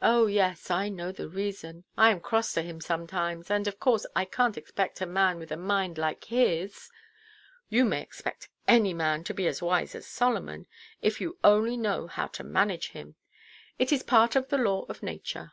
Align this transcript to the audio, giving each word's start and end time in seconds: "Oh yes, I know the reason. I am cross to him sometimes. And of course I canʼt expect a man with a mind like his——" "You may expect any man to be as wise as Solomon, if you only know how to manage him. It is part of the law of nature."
"Oh 0.00 0.28
yes, 0.28 0.70
I 0.70 0.88
know 0.88 1.10
the 1.10 1.28
reason. 1.28 1.82
I 1.98 2.12
am 2.12 2.20
cross 2.20 2.52
to 2.52 2.62
him 2.62 2.80
sometimes. 2.80 3.50
And 3.50 3.66
of 3.66 3.80
course 3.80 4.06
I 4.14 4.24
canʼt 4.24 4.56
expect 4.56 5.00
a 5.00 5.06
man 5.06 5.40
with 5.40 5.50
a 5.50 5.56
mind 5.56 5.98
like 5.98 6.22
his——" 6.26 6.88
"You 7.68 7.84
may 7.84 8.00
expect 8.00 8.48
any 8.68 8.94
man 8.94 9.24
to 9.24 9.34
be 9.34 9.48
as 9.48 9.60
wise 9.60 9.96
as 9.96 10.06
Solomon, 10.06 10.68
if 11.02 11.20
you 11.20 11.36
only 11.42 11.76
know 11.76 12.06
how 12.06 12.28
to 12.28 12.44
manage 12.44 12.90
him. 12.90 13.16
It 13.76 13.90
is 13.90 14.04
part 14.04 14.36
of 14.36 14.50
the 14.50 14.56
law 14.58 14.84
of 14.88 15.02
nature." 15.02 15.50